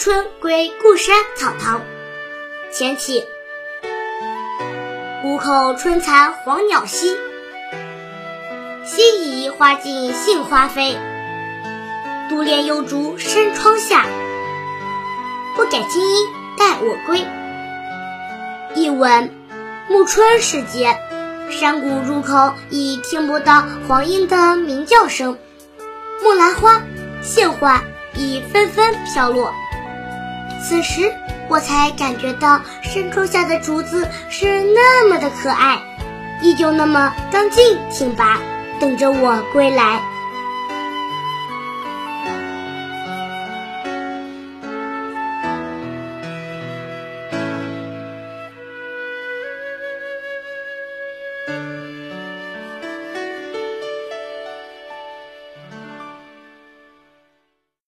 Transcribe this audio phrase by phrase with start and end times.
[0.00, 1.82] 春归故山草堂，
[2.72, 3.22] 前起。
[5.20, 7.18] 谷口春残黄鸟稀，
[8.86, 10.96] 西移花尽杏花飞。
[12.30, 14.06] 独怜幽竹深窗下，
[15.54, 16.26] 不改金衣
[16.56, 17.26] 待我归。
[18.74, 19.30] 译文：
[19.90, 20.98] 暮春时节，
[21.50, 25.36] 山谷入口已听不到黄莺的鸣叫声，
[26.22, 26.80] 木兰花、
[27.20, 27.82] 杏花
[28.14, 29.52] 已纷纷飘落。
[30.62, 31.12] 此时，
[31.48, 35.78] 我才感觉到山窗下的竹子是那么的可爱，
[36.42, 38.38] 依旧那么干净挺拔，
[38.78, 40.00] 等着我归来。